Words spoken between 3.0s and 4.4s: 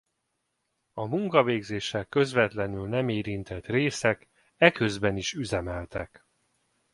érintett részek